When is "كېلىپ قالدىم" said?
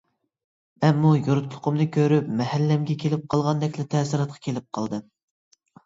4.49-5.11